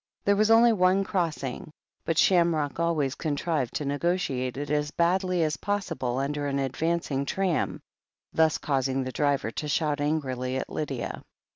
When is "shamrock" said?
2.17-2.79